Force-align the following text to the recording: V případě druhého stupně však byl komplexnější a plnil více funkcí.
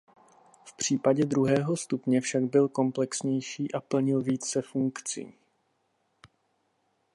V 0.65 0.73
případě 0.75 1.25
druhého 1.25 1.77
stupně 1.77 2.21
však 2.21 2.43
byl 2.43 2.67
komplexnější 2.69 3.71
a 3.73 3.81
plnil 3.81 4.21
více 4.21 4.61
funkcí. 4.61 5.33